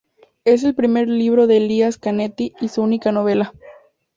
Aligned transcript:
Es 0.45 0.63
el 0.63 0.73
primer 0.73 1.07
libro 1.07 1.45
de 1.45 1.57
Elias 1.57 1.99
Canetti 1.99 2.53
y 2.59 2.69
su 2.69 2.81
única 2.81 3.11
novela. 3.11 3.53